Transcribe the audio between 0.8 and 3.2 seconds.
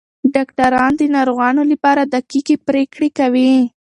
د ناروغانو لپاره دقیقې پریکړې